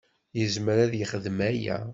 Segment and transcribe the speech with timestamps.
[0.39, 1.77] Yezmer ad yexdem aya.